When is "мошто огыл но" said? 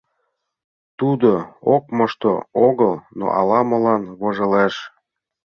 1.97-3.25